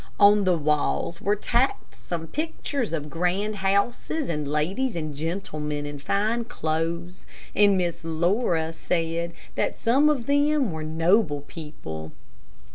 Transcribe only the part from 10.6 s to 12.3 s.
were noble people.